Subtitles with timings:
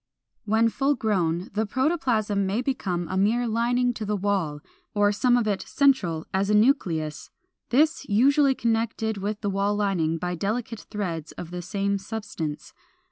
[0.45, 4.59] When full grown the protoplasm may become a mere lining to the wall,
[4.95, 7.29] or some of it central, as a nucleus,
[7.69, 12.73] this usually connected with the wall lining by delicate threads of the same substance.